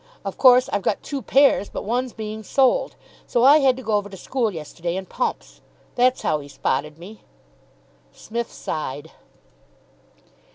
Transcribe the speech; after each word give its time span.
Of 0.25 0.35
course 0.35 0.67
I've 0.69 0.81
got 0.81 1.03
two 1.03 1.21
pairs, 1.21 1.69
but 1.69 1.83
one's 1.85 2.11
being 2.11 2.41
soled. 2.41 2.95
So 3.27 3.43
I 3.43 3.59
had 3.59 3.77
to 3.77 3.83
go 3.83 3.93
over 3.97 4.09
to 4.09 4.17
school 4.17 4.49
yesterday 4.49 4.95
in 4.95 5.05
pumps. 5.05 5.61
That's 5.93 6.23
how 6.23 6.39
he 6.39 6.47
spotted 6.47 6.97
me." 6.97 7.21
Psmith 8.11 8.51
sighed. 8.51 9.11